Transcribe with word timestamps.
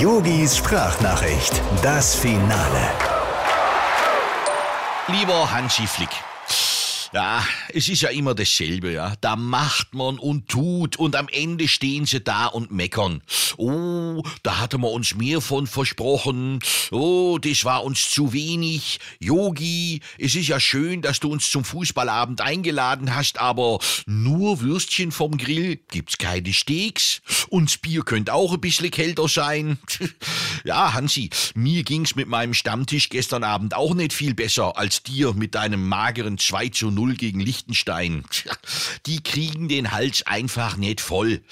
Yogis 0.00 0.56
Sprachnachricht, 0.56 1.60
das 1.82 2.14
Finale. 2.14 2.88
Lieber 5.08 5.52
Hansi 5.52 5.86
Flick. 5.86 6.08
Ja, 7.12 7.44
es 7.74 7.88
ist 7.88 8.02
ja 8.02 8.10
immer 8.10 8.36
dasselbe, 8.36 8.92
ja. 8.92 9.14
Da 9.20 9.34
macht 9.34 9.94
man 9.94 10.16
und 10.20 10.46
tut 10.46 10.96
und 10.96 11.16
am 11.16 11.26
Ende 11.28 11.66
stehen 11.66 12.06
sie 12.06 12.20
da 12.20 12.46
und 12.46 12.70
meckern. 12.70 13.20
Oh, 13.56 14.22
da 14.44 14.60
hatte 14.60 14.78
man 14.78 14.92
uns 14.92 15.16
mehr 15.16 15.40
von 15.40 15.66
versprochen. 15.66 16.60
Oh, 16.92 17.38
das 17.40 17.64
war 17.64 17.82
uns 17.82 18.10
zu 18.10 18.32
wenig. 18.32 19.00
Yogi, 19.18 20.02
es 20.18 20.36
ist 20.36 20.46
ja 20.46 20.60
schön, 20.60 21.02
dass 21.02 21.18
du 21.18 21.32
uns 21.32 21.50
zum 21.50 21.64
Fußballabend 21.64 22.42
eingeladen 22.42 23.12
hast, 23.12 23.40
aber 23.40 23.80
nur 24.06 24.60
Würstchen 24.60 25.10
vom 25.10 25.36
Grill 25.36 25.80
gibt's 25.90 26.16
keine 26.16 26.52
Steaks. 26.52 27.22
Und 27.48 27.70
das 27.70 27.78
Bier 27.78 28.02
könnte 28.04 28.34
auch 28.34 28.52
ein 28.52 28.60
bisschen 28.60 28.90
kälter 28.90 29.28
sein. 29.28 29.78
Ja, 30.62 30.92
Hansi, 30.92 31.30
mir 31.54 31.84
ging's 31.84 32.16
mit 32.16 32.28
meinem 32.28 32.52
Stammtisch 32.52 33.08
gestern 33.08 33.44
Abend 33.44 33.74
auch 33.74 33.94
nicht 33.94 34.12
viel 34.12 34.34
besser 34.34 34.76
als 34.76 35.02
dir 35.02 35.32
mit 35.32 35.54
deinem 35.54 35.88
mageren 35.88 36.36
2 36.36 36.68
zu 36.68 36.90
0 36.90 36.99
gegen 37.08 37.40
Liechtenstein. 37.40 38.24
Die 39.06 39.22
kriegen 39.22 39.68
den 39.68 39.92
Hals 39.92 40.26
einfach 40.26 40.76
nicht 40.76 41.00
voll. 41.00 41.42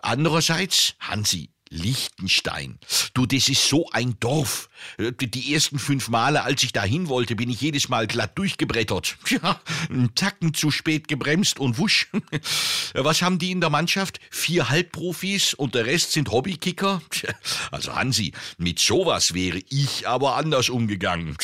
Andererseits, 0.00 0.94
Hansi, 1.00 1.50
Liechtenstein. 1.72 2.78
Du, 3.14 3.24
das 3.26 3.48
ist 3.48 3.66
so 3.68 3.88
ein 3.92 4.16
Dorf. 4.20 4.68
Äh, 4.98 5.12
Die 5.12 5.54
ersten 5.54 5.78
fünf 5.78 6.08
Male, 6.08 6.42
als 6.42 6.62
ich 6.62 6.72
da 6.72 6.82
hin 6.84 7.08
wollte, 7.08 7.34
bin 7.34 7.48
ich 7.50 7.60
jedes 7.60 7.88
Mal 7.88 8.06
glatt 8.06 8.38
durchgebrettert. 8.38 9.16
Ja, 9.32 9.58
einen 9.88 10.14
Tacken 10.14 10.52
zu 10.52 10.70
spät 10.70 11.08
gebremst 11.08 11.58
und 11.58 11.78
wusch. 11.78 12.08
Was 12.94 13.22
haben 13.22 13.38
die 13.38 13.50
in 13.50 13.62
der 13.62 13.70
Mannschaft? 13.70 14.20
Vier 14.30 14.68
Halbprofis 14.68 15.54
und 15.54 15.74
der 15.74 15.86
Rest 15.86 16.12
sind 16.12 16.30
Hobbykicker? 16.30 17.00
Tja, 17.08 17.32
Also 17.70 17.94
Hansi, 17.94 18.32
mit 18.58 18.78
sowas 18.78 19.32
wäre 19.32 19.62
ich 19.70 20.06
aber 20.06 20.36
anders 20.36 20.68
umgegangen. 20.68 21.36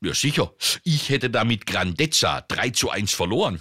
Ja, 0.00 0.14
sicher. 0.14 0.52
Ich 0.82 1.08
hätte 1.10 1.30
da 1.30 1.44
mit 1.44 1.66
Grandezza 1.66 2.40
3 2.48 2.70
zu 2.70 2.90
1 2.90 3.12
verloren. 3.14 3.60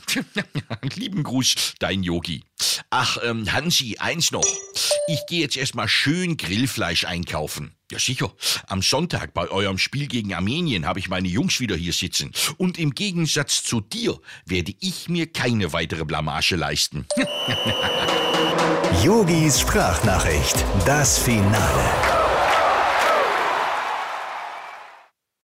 Lieben 0.95 1.21
Gruß, 1.21 1.75
dein 1.79 2.01
Yogi. 2.01 2.43
Ach, 2.89 3.17
ähm, 3.23 3.51
Hansi, 3.51 3.97
eins 3.99 4.31
noch. 4.31 4.45
Ich 5.07 5.25
gehe 5.27 5.41
jetzt 5.41 5.55
erstmal 5.55 5.87
schön 5.87 6.35
Grillfleisch 6.35 7.05
einkaufen. 7.05 7.75
Ja, 7.91 7.99
sicher. 7.99 8.33
Am 8.67 8.81
Sonntag 8.81 9.35
bei 9.35 9.47
eurem 9.49 9.77
Spiel 9.77 10.07
gegen 10.07 10.33
Armenien 10.33 10.87
habe 10.87 10.97
ich 10.97 11.09
meine 11.09 11.27
Jungs 11.27 11.59
wieder 11.59 11.75
hier 11.75 11.93
sitzen. 11.93 12.31
Und 12.57 12.79
im 12.79 12.95
Gegensatz 12.95 13.63
zu 13.63 13.81
dir 13.81 14.19
werde 14.45 14.73
ich 14.79 15.07
mir 15.07 15.31
keine 15.31 15.73
weitere 15.73 16.05
Blamage 16.05 16.55
leisten. 16.55 17.05
Yogis 19.03 19.59
Sprachnachricht, 19.59 20.65
das 20.85 21.19
Finale. 21.19 22.14